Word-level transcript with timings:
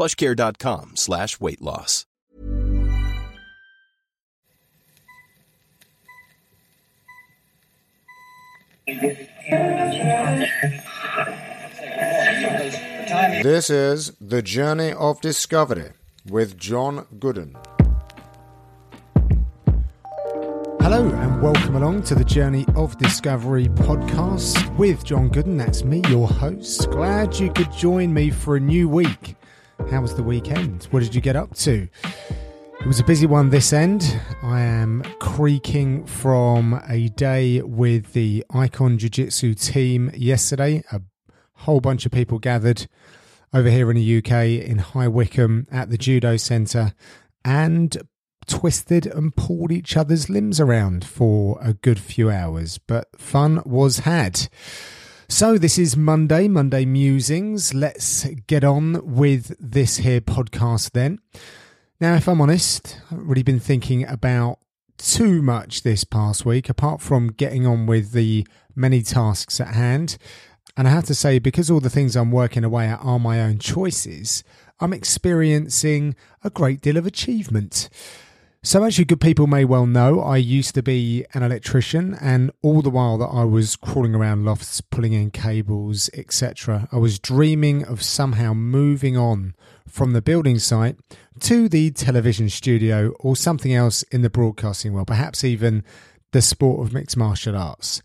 plushcare.com 0.00 0.92
slash 0.96 1.38
weight 1.40 1.60
loss. 1.60 2.06
This 13.42 13.68
is 13.68 14.12
The 14.22 14.40
Journey 14.42 14.92
of 14.92 15.20
Discovery 15.20 15.90
with 16.26 16.56
John 16.56 17.04
Gooden. 17.18 17.54
Hello 20.80 21.10
and 21.10 21.42
welcome 21.42 21.76
along 21.76 22.04
to 22.04 22.14
the 22.14 22.24
Journey 22.24 22.64
of 22.74 22.96
Discovery 22.96 23.66
podcast 23.68 24.74
with 24.78 25.04
John 25.04 25.28
Gooden. 25.28 25.58
That's 25.58 25.84
me, 25.84 26.00
your 26.08 26.26
host. 26.26 26.90
Glad 26.90 27.38
you 27.38 27.52
could 27.52 27.70
join 27.72 28.14
me 28.14 28.30
for 28.30 28.56
a 28.56 28.60
new 28.60 28.88
week. 28.88 29.36
How 29.88 30.00
was 30.00 30.14
the 30.14 30.22
weekend? 30.22 30.84
What 30.90 31.00
did 31.00 31.14
you 31.14 31.20
get 31.20 31.36
up 31.36 31.54
to? 31.56 31.88
It 32.80 32.86
was 32.86 33.00
a 33.00 33.04
busy 33.04 33.26
one 33.26 33.50
this 33.50 33.72
end. 33.72 34.20
I 34.42 34.60
am 34.60 35.02
creaking 35.20 36.06
from 36.06 36.80
a 36.88 37.08
day 37.08 37.60
with 37.62 38.12
the 38.12 38.44
Icon 38.50 38.98
Jiu 38.98 39.08
Jitsu 39.08 39.54
team 39.54 40.10
yesterday. 40.14 40.82
A 40.92 41.00
whole 41.54 41.80
bunch 41.80 42.06
of 42.06 42.12
people 42.12 42.38
gathered 42.38 42.86
over 43.52 43.68
here 43.68 43.90
in 43.90 43.96
the 43.96 44.18
UK 44.18 44.64
in 44.64 44.78
High 44.78 45.08
Wycombe 45.08 45.66
at 45.70 45.90
the 45.90 45.98
Judo 45.98 46.36
Centre 46.36 46.94
and 47.44 47.96
twisted 48.46 49.06
and 49.06 49.34
pulled 49.34 49.72
each 49.72 49.96
other's 49.96 50.30
limbs 50.30 50.60
around 50.60 51.04
for 51.04 51.58
a 51.60 51.74
good 51.74 51.98
few 51.98 52.30
hours. 52.30 52.78
But 52.78 53.08
fun 53.18 53.62
was 53.64 54.00
had. 54.00 54.48
So 55.30 55.56
this 55.58 55.78
is 55.78 55.96
Monday, 55.96 56.48
Monday 56.48 56.84
Musings. 56.84 57.72
Let's 57.72 58.24
get 58.48 58.64
on 58.64 59.14
with 59.14 59.54
this 59.60 59.98
here 59.98 60.20
podcast 60.20 60.90
then. 60.90 61.20
Now, 62.00 62.16
if 62.16 62.28
I'm 62.28 62.40
honest, 62.40 62.96
I 63.06 63.10
haven't 63.10 63.28
really 63.28 63.44
been 63.44 63.60
thinking 63.60 64.04
about 64.06 64.58
too 64.98 65.40
much 65.40 65.82
this 65.82 66.02
past 66.02 66.44
week, 66.44 66.68
apart 66.68 67.00
from 67.00 67.28
getting 67.28 67.64
on 67.64 67.86
with 67.86 68.10
the 68.10 68.44
many 68.74 69.02
tasks 69.02 69.60
at 69.60 69.68
hand. 69.68 70.18
And 70.76 70.88
I 70.88 70.90
have 70.90 71.06
to 71.06 71.14
say, 71.14 71.38
because 71.38 71.70
all 71.70 71.80
the 71.80 71.88
things 71.88 72.16
I'm 72.16 72.32
working 72.32 72.64
away 72.64 72.88
at 72.88 73.00
are 73.00 73.20
my 73.20 73.40
own 73.40 73.60
choices, 73.60 74.42
I'm 74.80 74.92
experiencing 74.92 76.16
a 76.42 76.50
great 76.50 76.80
deal 76.80 76.96
of 76.96 77.06
achievement. 77.06 77.88
So, 78.62 78.84
as 78.84 78.98
you 78.98 79.06
good 79.06 79.22
people 79.22 79.46
may 79.46 79.64
well 79.64 79.86
know, 79.86 80.20
I 80.20 80.36
used 80.36 80.74
to 80.74 80.82
be 80.82 81.24
an 81.32 81.42
electrician, 81.42 82.14
and 82.20 82.50
all 82.60 82.82
the 82.82 82.90
while 82.90 83.16
that 83.16 83.28
I 83.32 83.42
was 83.42 83.74
crawling 83.74 84.14
around 84.14 84.44
lofts, 84.44 84.82
pulling 84.82 85.14
in 85.14 85.30
cables, 85.30 86.10
etc., 86.12 86.86
I 86.92 86.98
was 86.98 87.18
dreaming 87.18 87.86
of 87.86 88.02
somehow 88.02 88.52
moving 88.52 89.16
on 89.16 89.54
from 89.88 90.12
the 90.12 90.20
building 90.20 90.58
site 90.58 90.98
to 91.40 91.70
the 91.70 91.90
television 91.92 92.50
studio 92.50 93.14
or 93.18 93.34
something 93.34 93.72
else 93.72 94.02
in 94.02 94.20
the 94.20 94.28
broadcasting 94.28 94.92
world, 94.92 95.06
perhaps 95.06 95.42
even 95.42 95.82
the 96.32 96.42
sport 96.42 96.86
of 96.86 96.92
mixed 96.92 97.16
martial 97.16 97.56
arts. 97.56 98.02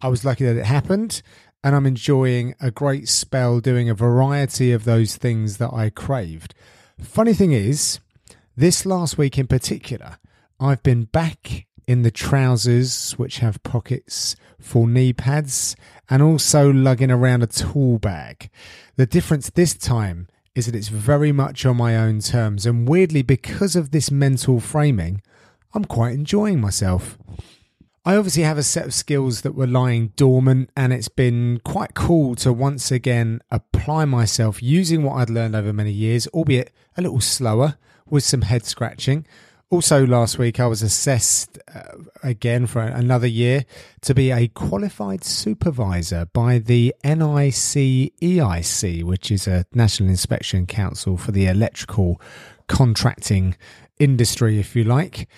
I 0.00 0.06
was 0.06 0.24
lucky 0.24 0.44
that 0.44 0.56
it 0.56 0.66
happened, 0.66 1.20
and 1.64 1.74
I'm 1.74 1.84
enjoying 1.84 2.54
a 2.60 2.70
great 2.70 3.08
spell 3.08 3.58
doing 3.58 3.90
a 3.90 3.94
variety 3.94 4.70
of 4.70 4.84
those 4.84 5.16
things 5.16 5.56
that 5.56 5.72
I 5.72 5.90
craved. 5.90 6.54
Funny 7.00 7.34
thing 7.34 7.50
is, 7.50 7.98
this 8.56 8.86
last 8.86 9.18
week 9.18 9.38
in 9.38 9.46
particular, 9.46 10.18
I've 10.58 10.82
been 10.82 11.04
back 11.04 11.66
in 11.86 12.02
the 12.02 12.10
trousers 12.10 13.12
which 13.12 13.38
have 13.38 13.62
pockets 13.62 14.34
for 14.58 14.88
knee 14.88 15.12
pads 15.12 15.76
and 16.08 16.22
also 16.22 16.72
lugging 16.72 17.10
around 17.10 17.42
a 17.42 17.48
tool 17.48 17.98
bag. 17.98 18.48
The 18.96 19.04
difference 19.04 19.50
this 19.50 19.74
time 19.74 20.26
is 20.54 20.64
that 20.64 20.74
it's 20.74 20.88
very 20.88 21.32
much 21.32 21.66
on 21.66 21.76
my 21.76 21.96
own 21.96 22.20
terms, 22.20 22.64
and 22.64 22.88
weirdly, 22.88 23.20
because 23.20 23.76
of 23.76 23.90
this 23.90 24.10
mental 24.10 24.58
framing, 24.58 25.20
I'm 25.74 25.84
quite 25.84 26.14
enjoying 26.14 26.58
myself. 26.58 27.18
I 28.06 28.16
obviously 28.16 28.44
have 28.44 28.56
a 28.56 28.62
set 28.62 28.86
of 28.86 28.94
skills 28.94 29.42
that 29.42 29.54
were 29.54 29.66
lying 29.66 30.14
dormant, 30.16 30.70
and 30.74 30.94
it's 30.94 31.08
been 31.08 31.60
quite 31.62 31.92
cool 31.92 32.34
to 32.36 32.54
once 32.54 32.90
again 32.90 33.42
apply 33.50 34.06
myself 34.06 34.62
using 34.62 35.02
what 35.02 35.16
I'd 35.16 35.28
learned 35.28 35.54
over 35.54 35.74
many 35.74 35.92
years, 35.92 36.26
albeit 36.28 36.72
a 36.96 37.02
little 37.02 37.20
slower 37.20 37.76
with 38.08 38.24
some 38.24 38.42
head 38.42 38.64
scratching. 38.64 39.26
Also, 39.68 40.06
last 40.06 40.38
week 40.38 40.60
I 40.60 40.68
was 40.68 40.80
assessed 40.80 41.58
uh, 41.74 41.82
again 42.22 42.66
for 42.66 42.80
another 42.82 43.26
year 43.26 43.64
to 44.02 44.14
be 44.14 44.30
a 44.30 44.46
qualified 44.46 45.24
supervisor 45.24 46.26
by 46.32 46.58
the 46.58 46.94
NICEIC, 47.02 48.12
which 49.02 49.32
is 49.32 49.48
a 49.48 49.64
National 49.74 50.08
Inspection 50.08 50.66
Council 50.66 51.16
for 51.16 51.32
the 51.32 51.48
electrical 51.48 52.20
contracting 52.68 53.56
industry, 53.98 54.60
if 54.60 54.76
you 54.76 54.84
like. 54.84 55.28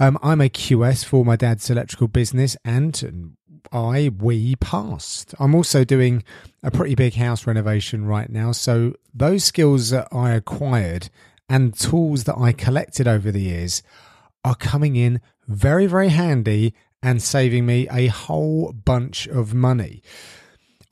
Um, 0.00 0.18
I'm 0.20 0.40
a 0.40 0.48
QS 0.48 1.04
for 1.04 1.24
my 1.24 1.36
dad's 1.36 1.70
electrical 1.70 2.08
business, 2.08 2.56
and 2.64 3.36
I 3.70 4.10
we 4.18 4.56
passed. 4.56 5.32
I'm 5.38 5.54
also 5.54 5.84
doing 5.84 6.24
a 6.62 6.72
pretty 6.72 6.96
big 6.96 7.14
house 7.14 7.46
renovation 7.46 8.04
right 8.04 8.28
now, 8.28 8.50
so 8.50 8.94
those 9.14 9.44
skills 9.44 9.90
that 9.90 10.08
I 10.10 10.32
acquired 10.32 11.08
and 11.48 11.74
tools 11.78 12.24
that 12.24 12.38
I 12.38 12.52
collected 12.52 13.06
over 13.06 13.30
the 13.30 13.42
years 13.42 13.82
are 14.44 14.54
coming 14.54 14.96
in 14.96 15.20
very, 15.46 15.86
very 15.86 16.08
handy 16.08 16.74
and 17.02 17.22
saving 17.22 17.66
me 17.66 17.88
a 17.90 18.06
whole 18.08 18.72
bunch 18.72 19.26
of 19.26 19.54
money. 19.54 20.02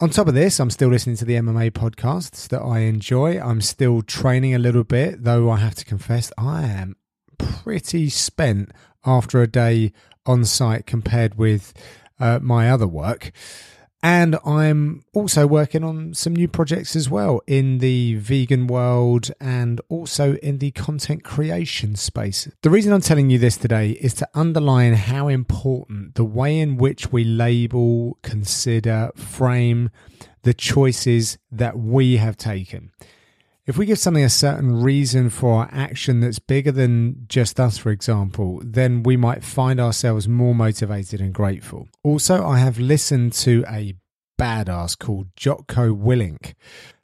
On 0.00 0.10
top 0.10 0.28
of 0.28 0.34
this, 0.34 0.58
I'm 0.58 0.70
still 0.70 0.88
listening 0.88 1.16
to 1.16 1.24
the 1.24 1.36
MMA 1.36 1.70
podcasts 1.70 2.48
that 2.48 2.60
I 2.60 2.80
enjoy. 2.80 3.40
I'm 3.40 3.60
still 3.60 4.02
training 4.02 4.54
a 4.54 4.58
little 4.58 4.84
bit, 4.84 5.24
though 5.24 5.50
I 5.50 5.56
have 5.56 5.76
to 5.76 5.84
confess 5.84 6.32
I 6.36 6.64
am 6.64 6.96
pretty 7.38 8.08
spent 8.10 8.72
after 9.06 9.40
a 9.40 9.46
day 9.46 9.92
on 10.26 10.44
site 10.44 10.86
compared 10.86 11.36
with 11.36 11.72
uh, 12.18 12.40
my 12.42 12.70
other 12.70 12.86
work. 12.86 13.30
And 14.04 14.36
I'm 14.44 15.02
also 15.14 15.46
working 15.46 15.82
on 15.82 16.12
some 16.12 16.36
new 16.36 16.46
projects 16.46 16.94
as 16.94 17.08
well 17.08 17.40
in 17.46 17.78
the 17.78 18.16
vegan 18.16 18.66
world 18.66 19.30
and 19.40 19.80
also 19.88 20.34
in 20.42 20.58
the 20.58 20.72
content 20.72 21.24
creation 21.24 21.96
space. 21.96 22.46
The 22.60 22.68
reason 22.68 22.92
I'm 22.92 23.00
telling 23.00 23.30
you 23.30 23.38
this 23.38 23.56
today 23.56 23.92
is 23.92 24.12
to 24.16 24.28
underline 24.34 24.92
how 24.92 25.28
important 25.28 26.16
the 26.16 26.24
way 26.24 26.60
in 26.60 26.76
which 26.76 27.12
we 27.12 27.24
label, 27.24 28.18
consider, 28.22 29.10
frame 29.16 29.88
the 30.42 30.52
choices 30.52 31.38
that 31.50 31.78
we 31.78 32.18
have 32.18 32.36
taken. 32.36 32.90
If 33.66 33.78
we 33.78 33.86
give 33.86 33.98
something 33.98 34.22
a 34.22 34.28
certain 34.28 34.82
reason 34.82 35.30
for 35.30 35.60
our 35.60 35.70
action 35.72 36.20
that's 36.20 36.38
bigger 36.38 36.70
than 36.70 37.24
just 37.28 37.58
us, 37.58 37.78
for 37.78 37.90
example, 37.90 38.60
then 38.62 39.02
we 39.02 39.16
might 39.16 39.42
find 39.42 39.80
ourselves 39.80 40.28
more 40.28 40.54
motivated 40.54 41.22
and 41.22 41.32
grateful. 41.32 41.88
Also, 42.02 42.46
I 42.46 42.58
have 42.58 42.78
listened 42.78 43.32
to 43.34 43.64
a 43.66 43.94
badass 44.38 44.98
called 44.98 45.28
Jocko 45.34 45.94
Willink, 45.94 46.52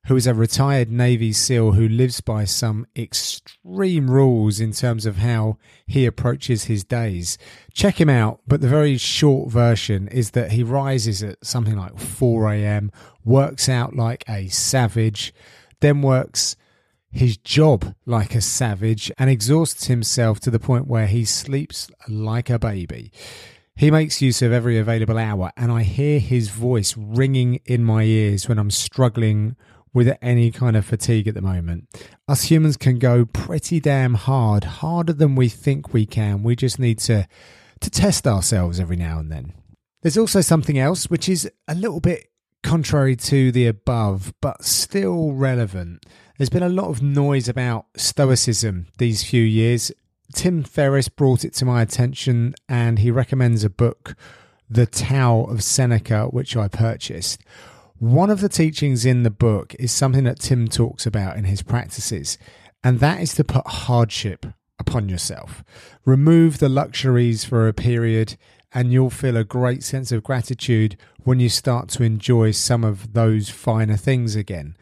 who 0.06 0.16
is 0.16 0.26
a 0.26 0.34
retired 0.34 0.90
Navy 0.90 1.32
SEAL 1.32 1.72
who 1.72 1.88
lives 1.88 2.20
by 2.20 2.44
some 2.44 2.86
extreme 2.94 4.10
rules 4.10 4.60
in 4.60 4.72
terms 4.72 5.06
of 5.06 5.16
how 5.16 5.56
he 5.86 6.04
approaches 6.04 6.64
his 6.64 6.84
days. 6.84 7.38
Check 7.72 7.98
him 7.98 8.10
out, 8.10 8.40
but 8.46 8.60
the 8.60 8.68
very 8.68 8.98
short 8.98 9.50
version 9.50 10.08
is 10.08 10.32
that 10.32 10.52
he 10.52 10.62
rises 10.62 11.22
at 11.22 11.42
something 11.42 11.78
like 11.78 11.98
4 11.98 12.52
a.m., 12.52 12.92
works 13.24 13.66
out 13.66 13.96
like 13.96 14.24
a 14.28 14.48
savage 14.48 15.32
then 15.80 16.02
works 16.02 16.56
his 17.10 17.36
job 17.36 17.94
like 18.06 18.34
a 18.34 18.40
savage 18.40 19.10
and 19.18 19.28
exhausts 19.28 19.86
himself 19.86 20.38
to 20.40 20.50
the 20.50 20.60
point 20.60 20.86
where 20.86 21.06
he 21.06 21.24
sleeps 21.24 21.90
like 22.08 22.48
a 22.48 22.58
baby. 22.58 23.10
He 23.74 23.90
makes 23.90 24.22
use 24.22 24.42
of 24.42 24.52
every 24.52 24.78
available 24.78 25.18
hour, 25.18 25.52
and 25.56 25.72
I 25.72 25.82
hear 25.82 26.20
his 26.20 26.50
voice 26.50 26.94
ringing 26.96 27.60
in 27.64 27.82
my 27.82 28.02
ears 28.02 28.48
when 28.48 28.58
I'm 28.58 28.70
struggling 28.70 29.56
with 29.92 30.16
any 30.22 30.50
kind 30.50 30.76
of 30.76 30.84
fatigue 30.84 31.26
at 31.26 31.34
the 31.34 31.42
moment. 31.42 31.88
Us 32.28 32.44
humans 32.44 32.76
can 32.76 32.98
go 32.98 33.24
pretty 33.24 33.80
damn 33.80 34.14
hard, 34.14 34.64
harder 34.64 35.12
than 35.12 35.34
we 35.34 35.48
think 35.48 35.92
we 35.92 36.06
can. 36.06 36.42
We 36.42 36.54
just 36.56 36.78
need 36.78 36.98
to 37.00 37.26
to 37.80 37.90
test 37.90 38.26
ourselves 38.26 38.78
every 38.78 38.96
now 38.96 39.18
and 39.18 39.32
then. 39.32 39.54
There's 40.02 40.18
also 40.18 40.42
something 40.42 40.78
else 40.78 41.08
which 41.08 41.28
is 41.28 41.50
a 41.66 41.74
little 41.74 42.00
bit 42.00 42.29
contrary 42.62 43.16
to 43.16 43.52
the 43.52 43.66
above, 43.66 44.32
but 44.40 44.64
still 44.64 45.32
relevant. 45.32 46.04
There's 46.36 46.50
been 46.50 46.62
a 46.62 46.68
lot 46.68 46.88
of 46.88 47.02
noise 47.02 47.48
about 47.48 47.86
Stoicism 47.96 48.86
these 48.98 49.22
few 49.22 49.42
years. 49.42 49.92
Tim 50.34 50.62
Ferriss 50.62 51.08
brought 51.08 51.44
it 51.44 51.54
to 51.54 51.64
my 51.64 51.82
attention 51.82 52.54
and 52.68 52.98
he 52.98 53.10
recommends 53.10 53.64
a 53.64 53.70
book, 53.70 54.14
The 54.68 54.86
Tao 54.86 55.44
of 55.44 55.62
Seneca, 55.62 56.26
which 56.26 56.56
I 56.56 56.68
purchased. 56.68 57.42
One 57.98 58.30
of 58.30 58.40
the 58.40 58.48
teachings 58.48 59.04
in 59.04 59.24
the 59.24 59.30
book 59.30 59.74
is 59.78 59.92
something 59.92 60.24
that 60.24 60.40
Tim 60.40 60.68
talks 60.68 61.04
about 61.04 61.36
in 61.36 61.44
his 61.44 61.62
practices, 61.62 62.38
and 62.82 63.00
that 63.00 63.20
is 63.20 63.34
to 63.34 63.44
put 63.44 63.66
hardship 63.66 64.46
upon 64.78 65.10
yourself. 65.10 65.62
Remove 66.06 66.58
the 66.58 66.70
luxuries 66.70 67.44
for 67.44 67.68
a 67.68 67.74
period, 67.74 68.38
and 68.72 68.92
you'll 68.92 69.10
feel 69.10 69.36
a 69.36 69.44
great 69.44 69.82
sense 69.82 70.12
of 70.12 70.22
gratitude 70.22 70.96
when 71.24 71.40
you 71.40 71.48
start 71.48 71.88
to 71.88 72.02
enjoy 72.02 72.50
some 72.50 72.84
of 72.84 73.12
those 73.12 73.48
finer 73.48 73.96
things 73.96 74.36
again. 74.36 74.76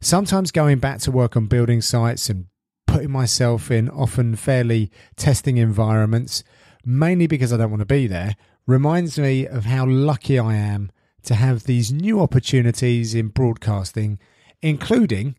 Sometimes 0.00 0.52
going 0.52 0.78
back 0.78 1.00
to 1.00 1.10
work 1.10 1.36
on 1.36 1.46
building 1.46 1.80
sites 1.80 2.28
and 2.28 2.46
putting 2.86 3.10
myself 3.10 3.70
in 3.70 3.88
often 3.88 4.36
fairly 4.36 4.90
testing 5.16 5.56
environments, 5.56 6.44
mainly 6.84 7.26
because 7.26 7.52
I 7.52 7.56
don't 7.56 7.70
want 7.70 7.80
to 7.80 7.86
be 7.86 8.06
there, 8.06 8.36
reminds 8.66 9.18
me 9.18 9.46
of 9.46 9.64
how 9.64 9.86
lucky 9.86 10.38
I 10.38 10.54
am 10.54 10.90
to 11.24 11.34
have 11.34 11.64
these 11.64 11.92
new 11.92 12.20
opportunities 12.20 13.14
in 13.14 13.28
broadcasting, 13.28 14.18
including 14.62 15.36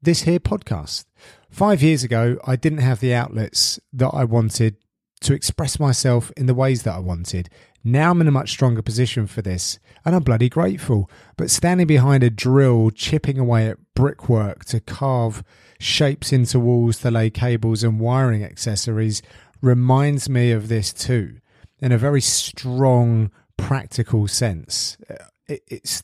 this 0.00 0.22
here 0.22 0.40
podcast. 0.40 1.04
Five 1.50 1.82
years 1.82 2.04
ago, 2.04 2.38
I 2.44 2.56
didn't 2.56 2.78
have 2.78 3.00
the 3.00 3.14
outlets 3.14 3.78
that 3.92 4.08
I 4.08 4.24
wanted 4.24 4.76
to 5.22 5.34
express 5.34 5.80
myself 5.80 6.30
in 6.36 6.46
the 6.46 6.54
ways 6.54 6.82
that 6.82 6.94
I 6.94 6.98
wanted. 6.98 7.48
Now 7.84 8.10
I'm 8.10 8.20
in 8.20 8.28
a 8.28 8.32
much 8.32 8.50
stronger 8.50 8.82
position 8.82 9.26
for 9.26 9.42
this, 9.42 9.78
and 10.04 10.14
I'm 10.14 10.22
bloody 10.22 10.48
grateful. 10.48 11.10
But 11.36 11.50
standing 11.50 11.86
behind 11.86 12.22
a 12.22 12.30
drill, 12.30 12.90
chipping 12.90 13.38
away 13.38 13.68
at 13.68 13.78
brickwork 13.94 14.64
to 14.66 14.80
carve 14.80 15.42
shapes 15.78 16.32
into 16.32 16.60
walls 16.60 16.98
to 16.98 17.10
lay 17.10 17.30
cables 17.30 17.82
and 17.82 17.98
wiring 17.98 18.44
accessories 18.44 19.22
reminds 19.60 20.28
me 20.28 20.52
of 20.52 20.68
this 20.68 20.92
too, 20.92 21.38
in 21.80 21.92
a 21.92 21.98
very 21.98 22.20
strong, 22.20 23.30
practical 23.56 24.26
sense 24.26 24.96
uh, 25.08 25.24
it, 25.46 25.62
it's 25.68 26.02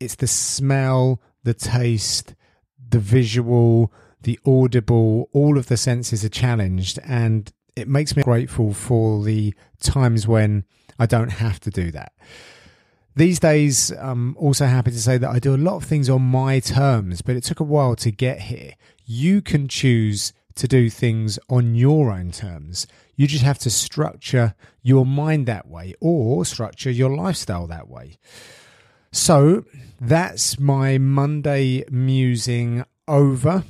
it's 0.00 0.16
the 0.16 0.26
smell, 0.26 1.20
the 1.44 1.54
taste, 1.54 2.34
the 2.90 2.98
visual, 2.98 3.92
the 4.22 4.38
audible, 4.44 5.28
all 5.32 5.56
of 5.56 5.66
the 5.66 5.76
senses 5.76 6.24
are 6.24 6.28
challenged 6.28 6.98
and 7.04 7.52
it 7.76 7.88
makes 7.88 8.16
me 8.16 8.22
grateful 8.22 8.72
for 8.72 9.22
the 9.24 9.54
times 9.80 10.26
when 10.26 10.64
I 10.98 11.06
don't 11.06 11.32
have 11.32 11.60
to 11.60 11.70
do 11.70 11.90
that. 11.90 12.12
These 13.16 13.38
days, 13.38 13.90
I'm 13.90 14.36
also 14.36 14.66
happy 14.66 14.90
to 14.90 15.00
say 15.00 15.18
that 15.18 15.30
I 15.30 15.38
do 15.38 15.54
a 15.54 15.56
lot 15.56 15.76
of 15.76 15.84
things 15.84 16.10
on 16.10 16.22
my 16.22 16.58
terms, 16.58 17.22
but 17.22 17.36
it 17.36 17.44
took 17.44 17.60
a 17.60 17.64
while 17.64 17.94
to 17.96 18.10
get 18.10 18.42
here. 18.42 18.74
You 19.04 19.40
can 19.40 19.68
choose 19.68 20.32
to 20.56 20.66
do 20.66 20.90
things 20.90 21.38
on 21.48 21.74
your 21.74 22.10
own 22.10 22.32
terms. 22.32 22.86
You 23.16 23.26
just 23.26 23.44
have 23.44 23.58
to 23.60 23.70
structure 23.70 24.54
your 24.82 25.06
mind 25.06 25.46
that 25.46 25.68
way 25.68 25.94
or 26.00 26.44
structure 26.44 26.90
your 26.90 27.14
lifestyle 27.14 27.66
that 27.68 27.88
way. 27.88 28.18
So 29.12 29.64
that's 30.00 30.58
my 30.58 30.98
Monday 30.98 31.84
musing 31.90 32.84
over. 33.06 33.64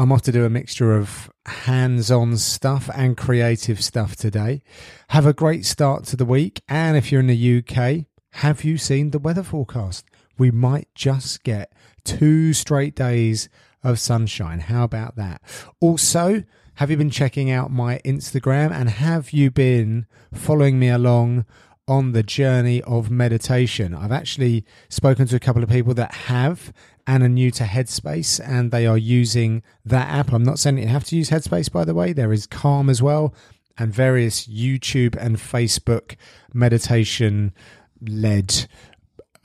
I'm 0.00 0.12
off 0.12 0.22
to 0.22 0.32
do 0.32 0.44
a 0.44 0.50
mixture 0.50 0.96
of 0.96 1.28
hands 1.44 2.08
on 2.08 2.36
stuff 2.36 2.88
and 2.94 3.16
creative 3.16 3.82
stuff 3.82 4.14
today. 4.14 4.62
Have 5.08 5.26
a 5.26 5.32
great 5.32 5.66
start 5.66 6.04
to 6.04 6.16
the 6.16 6.24
week. 6.24 6.62
And 6.68 6.96
if 6.96 7.10
you're 7.10 7.20
in 7.20 7.26
the 7.26 7.58
UK, 7.58 8.06
have 8.34 8.62
you 8.62 8.78
seen 8.78 9.10
the 9.10 9.18
weather 9.18 9.42
forecast? 9.42 10.06
We 10.38 10.52
might 10.52 10.86
just 10.94 11.42
get 11.42 11.72
two 12.04 12.52
straight 12.52 12.94
days 12.94 13.48
of 13.82 13.98
sunshine. 13.98 14.60
How 14.60 14.84
about 14.84 15.16
that? 15.16 15.42
Also, 15.80 16.44
have 16.74 16.92
you 16.92 16.96
been 16.96 17.10
checking 17.10 17.50
out 17.50 17.72
my 17.72 17.98
Instagram 18.04 18.70
and 18.70 18.88
have 18.88 19.32
you 19.32 19.50
been 19.50 20.06
following 20.32 20.78
me 20.78 20.90
along 20.90 21.44
on 21.88 22.12
the 22.12 22.22
journey 22.22 22.82
of 22.82 23.10
meditation? 23.10 23.96
I've 23.96 24.12
actually 24.12 24.64
spoken 24.88 25.26
to 25.26 25.34
a 25.34 25.40
couple 25.40 25.64
of 25.64 25.68
people 25.68 25.94
that 25.94 26.14
have 26.14 26.72
and 27.08 27.24
are 27.24 27.28
new 27.28 27.50
to 27.50 27.64
Headspace 27.64 28.40
and 28.46 28.70
they 28.70 28.86
are 28.86 28.98
using 28.98 29.64
that 29.84 30.08
app. 30.08 30.32
I'm 30.32 30.44
not 30.44 30.60
saying 30.60 30.78
you 30.78 30.86
have 30.86 31.04
to 31.04 31.16
use 31.16 31.30
Headspace, 31.30 31.72
by 31.72 31.84
the 31.84 31.94
way. 31.94 32.12
There 32.12 32.32
is 32.32 32.46
Calm 32.46 32.88
as 32.88 33.02
well 33.02 33.34
and 33.78 33.92
various 33.92 34.46
YouTube 34.46 35.16
and 35.16 35.36
Facebook 35.36 36.16
meditation 36.52 37.54
led 38.00 38.66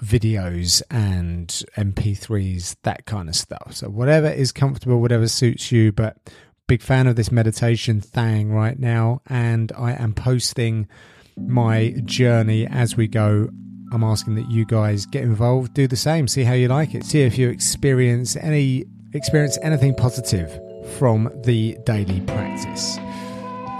videos 0.03 0.81
and 0.91 1.47
MP3s, 1.77 2.75
that 2.83 3.05
kind 3.05 3.29
of 3.29 3.35
stuff. 3.35 3.73
So, 3.73 3.89
whatever 3.89 4.27
is 4.27 4.51
comfortable, 4.51 4.99
whatever 4.99 5.27
suits 5.27 5.71
you. 5.71 5.91
But, 5.91 6.17
big 6.67 6.81
fan 6.81 7.07
of 7.07 7.15
this 7.15 7.31
meditation 7.31 8.01
thing 8.01 8.51
right 8.51 8.79
now. 8.79 9.21
And 9.27 9.71
I 9.77 9.93
am 9.93 10.13
posting 10.13 10.87
my 11.37 11.95
journey 12.03 12.65
as 12.67 12.97
we 12.97 13.07
go. 13.07 13.49
I'm 13.93 14.03
asking 14.03 14.35
that 14.35 14.49
you 14.49 14.65
guys 14.65 15.05
get 15.05 15.23
involved, 15.23 15.73
do 15.73 15.87
the 15.87 15.95
same, 15.95 16.27
see 16.27 16.43
how 16.43 16.53
you 16.53 16.67
like 16.67 16.95
it, 16.95 17.05
see 17.05 17.21
if 17.21 17.37
you 17.37 17.49
experience 17.49 18.35
any 18.35 18.85
experience 19.13 19.57
anything 19.61 19.93
positive 19.93 20.59
from 20.97 21.31
the 21.43 21.77
daily 21.85 22.21
practice. 22.21 22.97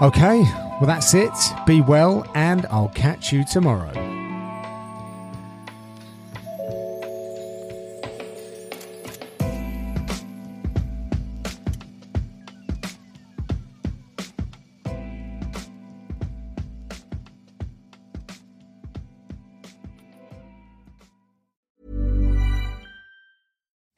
Okay, 0.00 0.40
well 0.80 0.86
that's 0.86 1.14
it. 1.14 1.32
Be 1.66 1.80
well 1.80 2.24
and 2.34 2.66
I'll 2.66 2.88
catch 2.90 3.32
you 3.32 3.44
tomorrow. 3.44 4.23